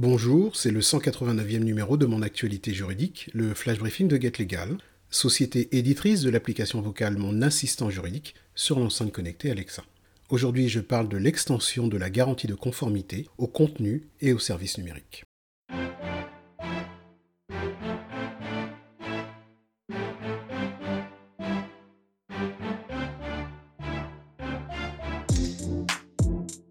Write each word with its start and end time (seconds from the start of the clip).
Bonjour, 0.00 0.56
c'est 0.56 0.72
le 0.72 0.80
189e 0.80 1.60
numéro 1.60 1.96
de 1.96 2.04
mon 2.04 2.20
actualité 2.20 2.74
juridique, 2.74 3.30
le 3.32 3.54
flash 3.54 3.78
briefing 3.78 4.08
de 4.08 4.20
GetLegal, 4.20 4.76
société 5.08 5.68
éditrice 5.70 6.22
de 6.22 6.30
l'application 6.30 6.80
vocale 6.80 7.16
Mon 7.16 7.42
assistant 7.42 7.90
juridique 7.90 8.34
sur 8.56 8.80
l'enceinte 8.80 9.12
connectée 9.12 9.52
Alexa. 9.52 9.84
Aujourd'hui, 10.30 10.68
je 10.68 10.80
parle 10.80 11.08
de 11.08 11.16
l'extension 11.16 11.86
de 11.86 11.96
la 11.96 12.10
garantie 12.10 12.48
de 12.48 12.56
conformité 12.56 13.28
au 13.38 13.46
contenu 13.46 14.02
et 14.20 14.32
aux 14.32 14.40
services 14.40 14.78
numériques. 14.78 15.22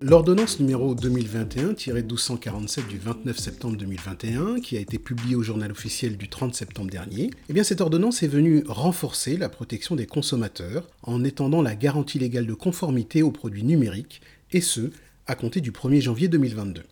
L'ordonnance 0.05 0.59
numéro 0.59 0.95
2021-1247 0.95 2.89
du 2.89 2.97
29 2.97 3.37
septembre 3.37 3.77
2021, 3.77 4.59
qui 4.59 4.75
a 4.75 4.81
été 4.81 4.99
publiée 4.99 5.37
au 5.37 5.43
journal 5.43 5.71
officiel 5.71 6.17
du 6.17 6.27
30 6.27 6.53
septembre 6.53 6.91
dernier, 6.91 7.29
eh 7.47 7.53
bien 7.53 7.63
cette 7.63 7.79
ordonnance 7.79 8.21
est 8.21 8.27
venue 8.27 8.65
renforcer 8.67 9.37
la 9.37 9.47
protection 9.47 9.95
des 9.95 10.05
consommateurs 10.05 10.89
en 11.03 11.23
étendant 11.23 11.61
la 11.61 11.75
garantie 11.75 12.19
légale 12.19 12.45
de 12.45 12.53
conformité 12.53 13.23
aux 13.23 13.31
produits 13.31 13.63
numériques, 13.63 14.21
et 14.51 14.59
ce, 14.59 14.91
à 15.25 15.35
compter 15.35 15.61
du 15.61 15.71
1er 15.71 16.01
janvier 16.01 16.27
2022. 16.27 16.83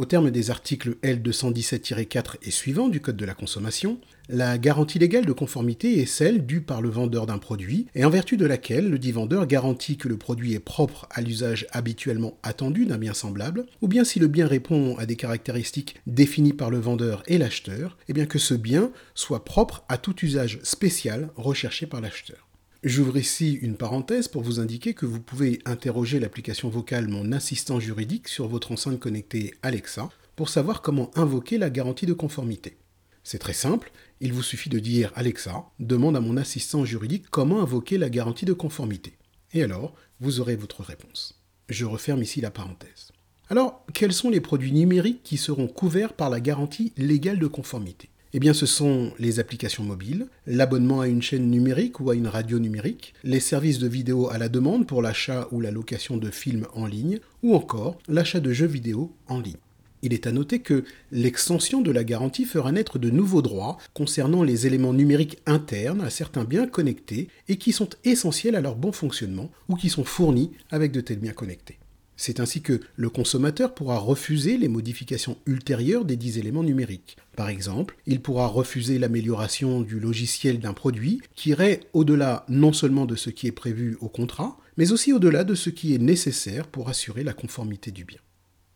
Au 0.00 0.06
terme 0.06 0.30
des 0.30 0.50
articles 0.50 0.96
L217-4 1.02 2.36
et 2.40 2.50
suivants 2.50 2.88
du 2.88 3.02
Code 3.02 3.18
de 3.18 3.26
la 3.26 3.34
consommation, 3.34 4.00
la 4.30 4.56
garantie 4.56 4.98
légale 4.98 5.26
de 5.26 5.32
conformité 5.32 6.00
est 6.00 6.06
celle 6.06 6.46
due 6.46 6.62
par 6.62 6.80
le 6.80 6.88
vendeur 6.88 7.26
d'un 7.26 7.36
produit 7.36 7.86
et 7.94 8.02
en 8.06 8.08
vertu 8.08 8.38
de 8.38 8.46
laquelle 8.46 8.88
le 8.88 8.98
dit 8.98 9.12
vendeur 9.12 9.46
garantit 9.46 9.98
que 9.98 10.08
le 10.08 10.16
produit 10.16 10.54
est 10.54 10.58
propre 10.58 11.06
à 11.10 11.20
l'usage 11.20 11.66
habituellement 11.72 12.38
attendu 12.42 12.86
d'un 12.86 12.96
bien 12.96 13.12
semblable, 13.12 13.66
ou 13.82 13.88
bien 13.88 14.04
si 14.04 14.18
le 14.18 14.28
bien 14.28 14.46
répond 14.46 14.96
à 14.96 15.04
des 15.04 15.16
caractéristiques 15.16 15.96
définies 16.06 16.54
par 16.54 16.70
le 16.70 16.78
vendeur 16.78 17.22
et 17.26 17.36
l'acheteur, 17.36 17.98
et 18.00 18.04
eh 18.08 18.12
bien 18.14 18.24
que 18.24 18.38
ce 18.38 18.54
bien 18.54 18.92
soit 19.14 19.44
propre 19.44 19.84
à 19.90 19.98
tout 19.98 20.16
usage 20.24 20.60
spécial 20.62 21.28
recherché 21.36 21.84
par 21.84 22.00
l'acheteur. 22.00 22.49
J'ouvre 22.82 23.18
ici 23.18 23.58
une 23.60 23.76
parenthèse 23.76 24.26
pour 24.26 24.42
vous 24.42 24.58
indiquer 24.58 24.94
que 24.94 25.04
vous 25.04 25.20
pouvez 25.20 25.60
interroger 25.66 26.18
l'application 26.18 26.70
vocale 26.70 27.08
Mon 27.08 27.30
assistant 27.30 27.78
juridique 27.78 28.26
sur 28.26 28.48
votre 28.48 28.72
enceinte 28.72 28.98
connectée 28.98 29.52
Alexa 29.62 30.08
pour 30.34 30.48
savoir 30.48 30.80
comment 30.80 31.10
invoquer 31.14 31.58
la 31.58 31.68
garantie 31.68 32.06
de 32.06 32.14
conformité. 32.14 32.78
C'est 33.22 33.38
très 33.38 33.52
simple, 33.52 33.92
il 34.22 34.32
vous 34.32 34.42
suffit 34.42 34.70
de 34.70 34.78
dire 34.78 35.12
Alexa, 35.14 35.66
demande 35.78 36.16
à 36.16 36.20
mon 36.20 36.38
assistant 36.38 36.86
juridique 36.86 37.28
comment 37.30 37.60
invoquer 37.60 37.98
la 37.98 38.08
garantie 38.08 38.46
de 38.46 38.54
conformité. 38.54 39.12
Et 39.52 39.62
alors, 39.62 39.94
vous 40.18 40.40
aurez 40.40 40.56
votre 40.56 40.82
réponse. 40.82 41.38
Je 41.68 41.84
referme 41.84 42.22
ici 42.22 42.40
la 42.40 42.50
parenthèse. 42.50 43.12
Alors, 43.50 43.84
quels 43.92 44.14
sont 44.14 44.30
les 44.30 44.40
produits 44.40 44.72
numériques 44.72 45.22
qui 45.22 45.36
seront 45.36 45.68
couverts 45.68 46.14
par 46.14 46.30
la 46.30 46.40
garantie 46.40 46.94
légale 46.96 47.40
de 47.40 47.46
conformité? 47.46 48.08
Eh 48.32 48.38
bien, 48.38 48.54
ce 48.54 48.66
sont 48.66 49.10
les 49.18 49.40
applications 49.40 49.82
mobiles, 49.82 50.28
l'abonnement 50.46 51.00
à 51.00 51.08
une 51.08 51.22
chaîne 51.22 51.50
numérique 51.50 51.98
ou 51.98 52.10
à 52.10 52.14
une 52.14 52.28
radio 52.28 52.60
numérique, 52.60 53.12
les 53.24 53.40
services 53.40 53.80
de 53.80 53.88
vidéo 53.88 54.30
à 54.30 54.38
la 54.38 54.48
demande 54.48 54.86
pour 54.86 55.02
l'achat 55.02 55.48
ou 55.50 55.60
la 55.60 55.72
location 55.72 56.16
de 56.16 56.30
films 56.30 56.66
en 56.74 56.86
ligne, 56.86 57.18
ou 57.42 57.56
encore 57.56 57.98
l'achat 58.08 58.38
de 58.38 58.52
jeux 58.52 58.66
vidéo 58.66 59.12
en 59.26 59.40
ligne. 59.40 59.56
Il 60.02 60.14
est 60.14 60.28
à 60.28 60.32
noter 60.32 60.60
que 60.60 60.84
l'extension 61.10 61.82
de 61.82 61.90
la 61.90 62.04
garantie 62.04 62.44
fera 62.44 62.70
naître 62.70 62.98
de 62.98 63.10
nouveaux 63.10 63.42
droits 63.42 63.78
concernant 63.94 64.44
les 64.44 64.66
éléments 64.66 64.94
numériques 64.94 65.38
internes 65.44 66.00
à 66.00 66.08
certains 66.08 66.44
biens 66.44 66.68
connectés 66.68 67.28
et 67.48 67.56
qui 67.56 67.72
sont 67.72 67.90
essentiels 68.04 68.54
à 68.54 68.60
leur 68.60 68.76
bon 68.76 68.92
fonctionnement 68.92 69.50
ou 69.68 69.74
qui 69.74 69.90
sont 69.90 70.04
fournis 70.04 70.52
avec 70.70 70.92
de 70.92 71.00
tels 71.00 71.18
biens 71.18 71.32
connectés. 71.32 71.79
C'est 72.22 72.38
ainsi 72.38 72.60
que 72.60 72.82
le 72.96 73.08
consommateur 73.08 73.72
pourra 73.72 73.96
refuser 73.96 74.58
les 74.58 74.68
modifications 74.68 75.38
ultérieures 75.46 76.04
des 76.04 76.16
dix 76.16 76.36
éléments 76.36 76.62
numériques. 76.62 77.16
Par 77.34 77.48
exemple, 77.48 77.96
il 78.04 78.20
pourra 78.20 78.46
refuser 78.46 78.98
l'amélioration 78.98 79.80
du 79.80 79.98
logiciel 79.98 80.60
d'un 80.60 80.74
produit 80.74 81.22
qui 81.34 81.48
irait 81.48 81.80
au-delà 81.94 82.44
non 82.50 82.74
seulement 82.74 83.06
de 83.06 83.16
ce 83.16 83.30
qui 83.30 83.46
est 83.46 83.52
prévu 83.52 83.96
au 84.02 84.10
contrat, 84.10 84.58
mais 84.76 84.92
aussi 84.92 85.14
au-delà 85.14 85.44
de 85.44 85.54
ce 85.54 85.70
qui 85.70 85.94
est 85.94 85.98
nécessaire 85.98 86.66
pour 86.66 86.90
assurer 86.90 87.24
la 87.24 87.32
conformité 87.32 87.90
du 87.90 88.04
bien. 88.04 88.20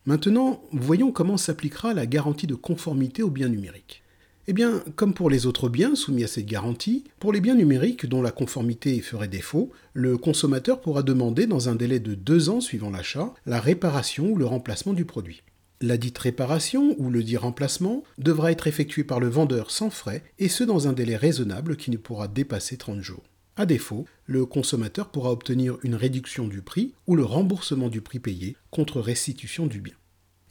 Maintenant, 0.07 0.63
voyons 0.71 1.11
comment 1.11 1.37
s'appliquera 1.37 1.93
la 1.93 2.07
garantie 2.07 2.47
de 2.47 2.55
conformité 2.55 3.21
au 3.21 3.29
bien 3.29 3.49
numérique. 3.49 4.01
Eh 4.47 4.53
bien, 4.53 4.83
comme 4.95 5.15
pour 5.15 5.31
les 5.31 5.47
autres 5.47 5.69
biens 5.69 5.95
soumis 5.95 6.23
à 6.23 6.27
cette 6.27 6.45
garantie, 6.45 7.03
pour 7.19 7.33
les 7.33 7.41
biens 7.41 7.55
numériques 7.55 8.05
dont 8.05 8.21
la 8.21 8.29
conformité 8.29 9.01
ferait 9.01 9.27
défaut, 9.27 9.71
le 9.93 10.19
consommateur 10.19 10.81
pourra 10.81 11.01
demander 11.01 11.47
dans 11.47 11.67
un 11.67 11.73
délai 11.73 11.99
de 11.99 12.13
deux 12.13 12.49
ans 12.49 12.61
suivant 12.61 12.91
l'achat 12.91 13.33
la 13.47 13.59
réparation 13.59 14.29
ou 14.29 14.35
le 14.35 14.45
remplacement 14.45 14.93
du 14.93 15.03
produit. 15.03 15.41
La 15.81 15.97
dite 15.97 16.19
réparation 16.19 16.95
ou 16.99 17.09
le 17.09 17.23
dit 17.23 17.37
remplacement 17.37 18.03
devra 18.19 18.51
être 18.51 18.67
effectué 18.67 19.03
par 19.03 19.19
le 19.19 19.27
vendeur 19.27 19.71
sans 19.71 19.89
frais 19.89 20.23
et 20.37 20.47
ce 20.47 20.63
dans 20.63 20.87
un 20.87 20.93
délai 20.93 21.15
raisonnable 21.15 21.75
qui 21.75 21.89
ne 21.89 21.97
pourra 21.97 22.27
dépasser 22.27 22.77
30 22.77 23.01
jours. 23.01 23.23
À 23.57 23.65
défaut, 23.65 24.05
le 24.25 24.45
consommateur 24.45 25.09
pourra 25.09 25.31
obtenir 25.31 25.77
une 25.81 25.95
réduction 25.95 26.47
du 26.47 26.61
prix 26.61 26.93
ou 27.07 27.15
le 27.15 27.25
remboursement 27.25 27.89
du 27.89 28.01
prix 28.01 28.19
payé 28.19 28.55
contre 28.69 29.01
restitution 29.01 29.65
du 29.65 29.81
bien. 29.81 29.95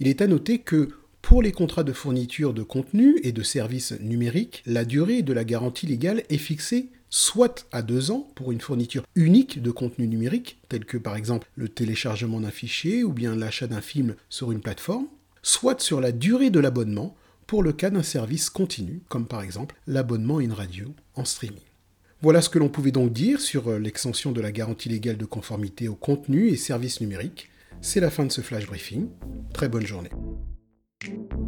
Il 0.00 0.08
est 0.08 0.20
à 0.20 0.26
noter 0.26 0.58
que 0.58 0.88
pour 1.24 1.40
les 1.40 1.52
contrats 1.52 1.84
de 1.84 1.94
fourniture 1.94 2.52
de 2.52 2.62
contenu 2.62 3.18
et 3.22 3.32
de 3.32 3.42
services 3.42 3.94
numériques, 3.98 4.62
la 4.66 4.84
durée 4.84 5.22
de 5.22 5.32
la 5.32 5.44
garantie 5.44 5.86
légale 5.86 6.22
est 6.28 6.36
fixée 6.36 6.90
soit 7.08 7.66
à 7.72 7.80
deux 7.80 8.10
ans 8.10 8.28
pour 8.34 8.52
une 8.52 8.60
fourniture 8.60 9.04
unique 9.14 9.62
de 9.62 9.70
contenu 9.70 10.06
numérique, 10.06 10.58
tel 10.68 10.84
que 10.84 10.98
par 10.98 11.16
exemple 11.16 11.48
le 11.56 11.70
téléchargement 11.70 12.40
d'un 12.40 12.50
fichier 12.50 13.04
ou 13.04 13.12
bien 13.14 13.34
l'achat 13.34 13.66
d'un 13.66 13.80
film 13.80 14.16
sur 14.28 14.52
une 14.52 14.60
plateforme, 14.60 15.06
soit 15.42 15.80
sur 15.80 16.02
la 16.02 16.12
durée 16.12 16.50
de 16.50 16.60
l'abonnement 16.60 17.16
pour 17.46 17.62
le 17.62 17.72
cas 17.72 17.88
d'un 17.88 18.02
service 18.02 18.50
continu, 18.50 19.00
comme 19.08 19.26
par 19.26 19.40
exemple 19.40 19.76
l'abonnement 19.86 20.38
à 20.38 20.42
une 20.42 20.52
radio 20.52 20.92
en 21.14 21.24
streaming. 21.24 21.56
Voilà 22.20 22.42
ce 22.42 22.50
que 22.50 22.58
l'on 22.58 22.68
pouvait 22.68 22.92
donc 22.92 23.14
dire 23.14 23.40
sur 23.40 23.78
l'extension 23.78 24.30
de 24.30 24.42
la 24.42 24.52
garantie 24.52 24.90
légale 24.90 25.16
de 25.16 25.24
conformité 25.24 25.88
aux 25.88 25.94
contenus 25.94 26.52
et 26.52 26.56
services 26.56 27.00
numériques. 27.00 27.48
C'est 27.80 28.00
la 28.00 28.10
fin 28.10 28.26
de 28.26 28.32
ce 28.32 28.42
flash 28.42 28.66
briefing. 28.66 29.08
Très 29.54 29.70
bonne 29.70 29.86
journée. 29.86 30.10
Thank 31.06 31.32
you. 31.32 31.43